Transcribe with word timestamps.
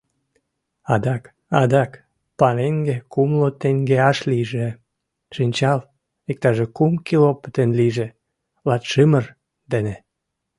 —Адак... 0.93 1.23
адак, 1.61 1.91
пареҥге— 2.39 2.95
кумло 3.13 3.49
теҥгеаш 3.61 4.17
лийже... 4.31 4.67
шинчал, 5.35 5.79
иктаже 6.31 6.65
кум 6.77 6.93
кило 7.05 7.31
пытен 7.41 7.69
лийже— 7.79 8.07
латшымыр 8.67 9.25
дене... 9.71 9.95